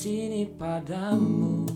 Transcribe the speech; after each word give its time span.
sini 0.00 0.48
padamu. 0.56 1.68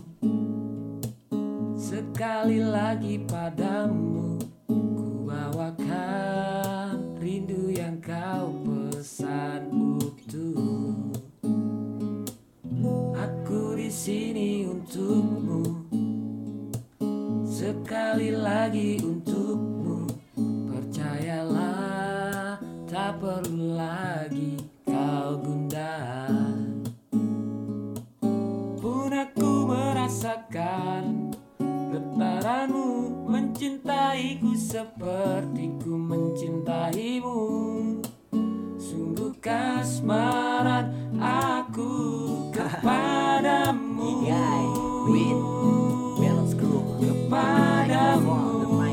Sekali 1.77 2.57
lagi 2.57 3.21
padamu 3.21 4.41
Ku 4.65 5.29
bawakan 5.29 7.21
rindu 7.21 7.69
yang 7.69 8.01
kau 8.01 8.49
pesan 8.65 9.69
utuh 10.01 11.05
Aku 13.13 13.77
di 13.77 13.93
sini 13.93 14.65
untukmu. 14.73 15.85
Sekali 17.45 18.33
lagi 18.33 19.05
untukmu. 19.05 20.09
Percayalah 20.73 22.57
tak 22.89 23.21
perlu 23.21 23.77
lagi 23.77 24.74
Getaranmu 32.45 33.25
mencintaiku 33.25 34.53
seperti 34.53 35.65
ku 35.81 35.97
mencintaimu. 35.97 37.41
Sungguh 38.77 39.33
kasmaran 39.41 40.93
aku 41.17 41.89
kepadamu. 42.53 44.29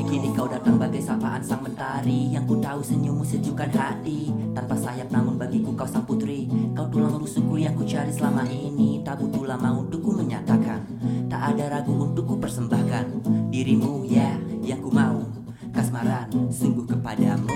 Kini 0.09 0.29
kau 0.33 0.49
datang 0.49 0.81
bagai 0.81 1.01
sapaan 1.05 1.45
sang 1.45 1.61
mentari. 1.61 2.33
Yang 2.33 2.45
ku 2.49 2.55
tahu 2.57 2.81
senyummu 2.81 3.21
sejukkan 3.21 3.69
hati. 3.69 4.33
Tanpa 4.57 4.73
sayap 4.73 5.13
namun 5.13 5.37
bagiku 5.37 5.77
kau 5.77 5.85
sang 5.85 6.09
putri. 6.09 6.49
Kau 6.73 6.89
tulang 6.89 7.21
rusukku 7.21 7.61
yang 7.61 7.77
ku 7.77 7.85
cari 7.85 8.09
selama 8.09 8.49
ini. 8.49 9.05
Tak 9.05 9.21
butuh 9.21 9.45
lama 9.45 9.77
untukku 9.77 10.09
menyatakan. 10.09 10.81
Tak 11.29 11.53
ada 11.53 11.77
ragu 11.81 11.93
untukku 11.97 12.37
persembahkan 12.41 13.42
Dirimu 13.63 14.03
ya 14.11 14.35
yang 14.59 14.83
ku 14.83 14.91
mau. 14.91 15.23
Kasmaran 15.71 16.27
sungguh 16.51 16.83
kepadamu. 16.83 17.47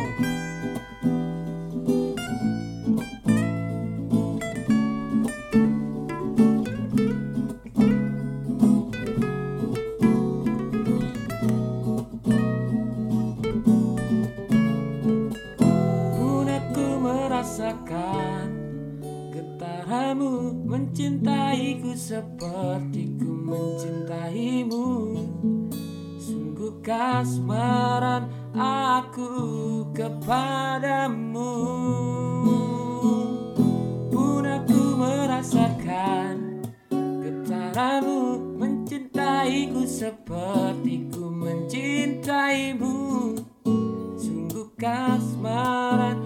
Merasakan 16.98 18.48
Getaranmu 19.36 20.64
mencintaiku 20.72 21.92
seperti 22.00 23.12
ku 23.20 23.28
mencintaimu 23.28 25.17
Kasmaran 26.84 28.28
aku 28.56 29.32
kepadamu. 29.96 31.54
Pun 34.12 34.44
aku 34.44 34.80
merasakan 35.00 36.64
Getaranmu 36.92 38.56
mencintaiku 38.60 39.84
seperti 39.88 41.08
ku 41.12 41.32
mencintaimu. 41.32 42.96
Sungguh 44.20 44.68
kasmaran 44.76 46.20